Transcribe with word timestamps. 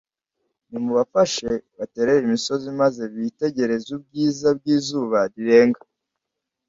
Nimubafashe 0.69 1.49
baterere 1.77 2.19
imisozi 2.27 2.67
maze 2.81 3.01
bitegereze 3.13 3.89
ubwiza 3.97 4.47
bw’izuba 4.57 5.19
rirenga, 5.33 5.81